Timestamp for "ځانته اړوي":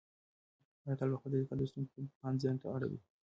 2.43-2.99